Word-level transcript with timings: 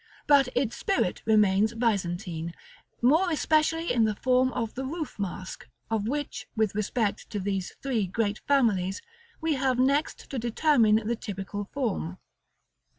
but 0.25 0.49
its 0.55 0.75
spirit 0.75 1.21
remains 1.27 1.75
Byzantine, 1.75 2.55
more 3.03 3.29
especially 3.29 3.93
in 3.93 4.03
the 4.03 4.15
form 4.15 4.51
of 4.53 4.73
the 4.73 4.83
roof 4.83 5.19
mask, 5.19 5.67
of 5.91 6.07
which, 6.07 6.47
with 6.55 6.73
respect 6.73 7.29
to 7.29 7.39
these 7.39 7.75
three 7.83 8.07
great 8.07 8.39
families, 8.47 9.03
we 9.41 9.53
have 9.53 9.77
next 9.77 10.27
to 10.31 10.39
determine 10.39 11.07
the 11.07 11.15
typical 11.15 11.65
form. 11.65 12.17